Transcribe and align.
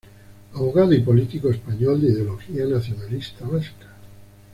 Abogado 0.55 0.93
y 0.95 1.01
político 1.01 1.51
español 1.51 2.01
de 2.01 2.07
ideología 2.07 2.65
nacionalista 2.65 3.45
vasca. 3.47 3.93